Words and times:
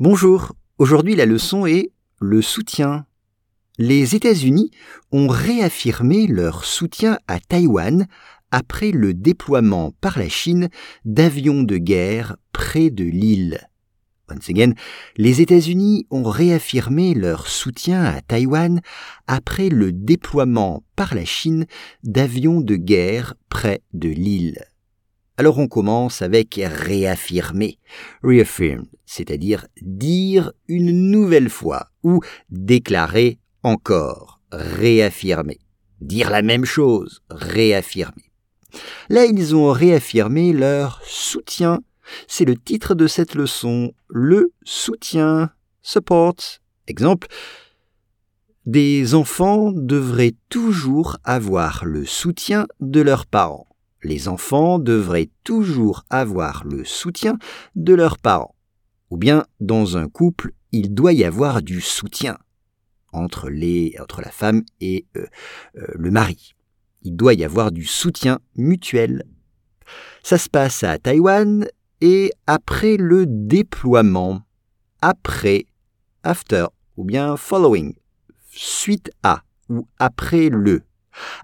Bonjour, 0.00 0.54
aujourd'hui 0.78 1.14
la 1.14 1.26
leçon 1.26 1.66
est 1.66 1.92
le 2.22 2.40
soutien. 2.40 3.04
Les 3.76 4.14
États-Unis 4.14 4.70
ont 5.12 5.28
réaffirmé 5.28 6.26
leur 6.26 6.64
soutien 6.64 7.18
à 7.28 7.38
Taïwan 7.38 8.06
après 8.50 8.92
le 8.92 9.12
déploiement 9.12 9.92
par 10.00 10.18
la 10.18 10.30
Chine 10.30 10.70
d'avions 11.04 11.62
de 11.64 11.76
guerre 11.76 12.36
près 12.52 12.88
de 12.88 13.04
l'île. 13.04 13.68
Once 14.30 14.48
again, 14.48 14.72
les 15.18 15.42
États-Unis 15.42 16.06
ont 16.10 16.24
réaffirmé 16.24 17.12
leur 17.12 17.46
soutien 17.46 18.02
à 18.02 18.22
Taïwan 18.22 18.80
après 19.26 19.68
le 19.68 19.92
déploiement 19.92 20.82
par 20.96 21.14
la 21.14 21.26
Chine 21.26 21.66
d'avions 22.04 22.62
de 22.62 22.76
guerre 22.76 23.34
près 23.50 23.82
de 23.92 24.08
l'île. 24.08 24.69
Alors 25.40 25.58
on 25.58 25.68
commence 25.68 26.20
avec 26.20 26.60
réaffirmer, 26.62 27.78
reaffirm, 28.22 28.84
c'est-à-dire 29.06 29.66
dire 29.80 30.52
une 30.68 31.10
nouvelle 31.10 31.48
fois 31.48 31.86
ou 32.02 32.20
déclarer 32.50 33.38
encore, 33.62 34.42
réaffirmer. 34.52 35.58
Dire 36.02 36.28
la 36.28 36.42
même 36.42 36.66
chose, 36.66 37.22
réaffirmer. 37.30 38.30
Là, 39.08 39.24
ils 39.24 39.56
ont 39.56 39.72
réaffirmé 39.72 40.52
leur 40.52 41.00
soutien. 41.06 41.80
C'est 42.28 42.44
le 42.44 42.56
titre 42.56 42.94
de 42.94 43.06
cette 43.06 43.34
leçon, 43.34 43.94
le 44.10 44.52
soutien, 44.62 45.52
support. 45.80 46.36
Exemple, 46.86 47.28
des 48.66 49.14
enfants 49.14 49.72
devraient 49.72 50.36
toujours 50.50 51.16
avoir 51.24 51.86
le 51.86 52.04
soutien 52.04 52.66
de 52.80 53.00
leurs 53.00 53.24
parents 53.24 53.69
les 54.02 54.28
enfants 54.28 54.78
devraient 54.78 55.30
toujours 55.44 56.04
avoir 56.10 56.64
le 56.64 56.84
soutien 56.84 57.38
de 57.74 57.94
leurs 57.94 58.18
parents. 58.18 58.54
Ou 59.10 59.16
bien, 59.16 59.44
dans 59.60 59.96
un 59.96 60.08
couple, 60.08 60.52
il 60.72 60.94
doit 60.94 61.12
y 61.12 61.24
avoir 61.24 61.62
du 61.62 61.80
soutien 61.80 62.38
entre, 63.12 63.50
les, 63.50 63.94
entre 64.00 64.20
la 64.20 64.30
femme 64.30 64.62
et 64.80 65.06
euh, 65.16 65.26
euh, 65.76 65.86
le 65.94 66.10
mari. 66.10 66.54
Il 67.02 67.16
doit 67.16 67.34
y 67.34 67.44
avoir 67.44 67.72
du 67.72 67.84
soutien 67.84 68.38
mutuel. 68.56 69.24
Ça 70.22 70.38
se 70.38 70.48
passe 70.48 70.84
à 70.84 70.98
Taïwan 70.98 71.66
et 72.00 72.30
après 72.46 72.96
le 72.96 73.26
déploiement, 73.26 74.42
après, 75.02 75.66
after, 76.22 76.66
ou 76.96 77.04
bien 77.04 77.36
following, 77.36 77.94
suite 78.50 79.10
à, 79.22 79.42
ou 79.68 79.88
après 79.98 80.48
le, 80.50 80.82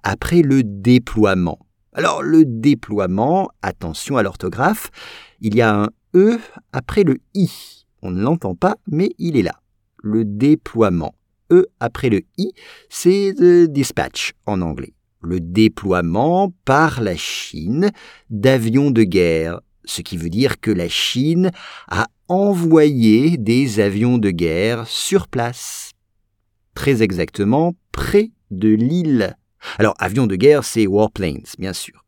après 0.02 0.42
le 0.42 0.62
déploiement. 0.62 1.65
Alors 1.96 2.22
le 2.22 2.44
déploiement, 2.44 3.48
attention 3.62 4.18
à 4.18 4.22
l'orthographe, 4.22 4.90
il 5.40 5.54
y 5.56 5.62
a 5.62 5.74
un 5.74 5.88
E 6.14 6.38
après 6.74 7.04
le 7.04 7.16
I. 7.32 7.50
On 8.02 8.10
ne 8.10 8.20
l'entend 8.20 8.54
pas, 8.54 8.76
mais 8.86 9.08
il 9.16 9.38
est 9.38 9.42
là. 9.42 9.62
Le 10.02 10.26
déploiement. 10.26 11.14
E 11.50 11.68
après 11.80 12.10
le 12.10 12.20
I, 12.36 12.52
c'est 12.90 13.32
the 13.34 13.64
dispatch 13.64 14.34
en 14.44 14.60
anglais. 14.60 14.92
Le 15.22 15.40
déploiement 15.40 16.52
par 16.66 17.00
la 17.00 17.16
Chine 17.16 17.90
d'avions 18.28 18.90
de 18.90 19.02
guerre, 19.02 19.62
ce 19.86 20.02
qui 20.02 20.18
veut 20.18 20.28
dire 20.28 20.60
que 20.60 20.70
la 20.70 20.90
Chine 20.90 21.50
a 21.88 22.08
envoyé 22.28 23.38
des 23.38 23.80
avions 23.80 24.18
de 24.18 24.30
guerre 24.30 24.86
sur 24.86 25.28
place. 25.28 25.92
Très 26.74 27.02
exactement 27.02 27.74
près 27.90 28.32
de 28.50 28.68
l'île 28.68 29.34
alors, 29.78 29.94
avion 29.98 30.26
de 30.26 30.36
guerre, 30.36 30.64
c'est 30.64 30.86
warplanes, 30.86 31.44
bien 31.58 31.72
sûr. 31.72 32.04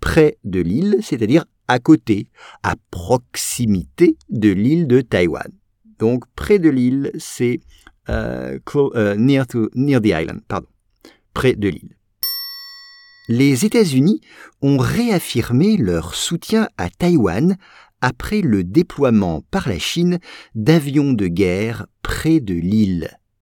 Près 0.00 0.38
de 0.44 0.60
l'île, 0.60 0.98
c'est-à-dire 1.02 1.44
à 1.68 1.78
côté, 1.78 2.28
à 2.62 2.74
proximité 2.90 4.16
de 4.28 4.50
l'île 4.50 4.86
de 4.86 5.00
Taïwan. 5.00 5.50
Donc, 5.98 6.24
près 6.34 6.58
de 6.58 6.68
l'île, 6.68 7.12
c'est 7.18 7.60
euh, 8.08 8.58
euh, 8.74 9.14
near, 9.16 9.46
near 9.74 10.00
the 10.00 10.06
island, 10.06 10.40
pardon. 10.48 10.66
Près 11.34 11.54
de 11.54 11.68
l'île. 11.68 11.96
Les 13.28 13.64
États-Unis 13.64 14.20
ont 14.60 14.78
réaffirmé 14.78 15.76
leur 15.76 16.16
soutien 16.16 16.68
à 16.76 16.90
Taïwan 16.90 17.56
après 18.00 18.40
le 18.40 18.64
déploiement 18.64 19.42
par 19.50 19.68
la 19.68 19.78
Chine 19.78 20.18
d'avions 20.56 21.12
de 21.12 21.28
guerre 21.28 21.86
près 22.02 22.40
de 22.40 22.54
l'île. 22.54 23.19